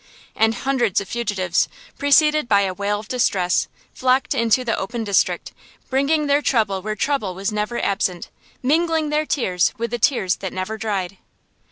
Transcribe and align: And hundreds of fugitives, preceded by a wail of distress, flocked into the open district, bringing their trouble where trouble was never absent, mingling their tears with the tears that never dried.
And 0.35 0.55
hundreds 0.55 0.99
of 0.99 1.07
fugitives, 1.07 1.69
preceded 1.99 2.47
by 2.49 2.61
a 2.61 2.73
wail 2.73 3.01
of 3.01 3.07
distress, 3.07 3.67
flocked 3.93 4.33
into 4.33 4.63
the 4.65 4.75
open 4.75 5.03
district, 5.03 5.51
bringing 5.91 6.25
their 6.25 6.41
trouble 6.41 6.81
where 6.81 6.95
trouble 6.95 7.35
was 7.35 7.51
never 7.51 7.79
absent, 7.79 8.31
mingling 8.63 9.09
their 9.11 9.27
tears 9.27 9.71
with 9.77 9.91
the 9.91 9.99
tears 9.99 10.37
that 10.37 10.53
never 10.53 10.75
dried. 10.75 11.19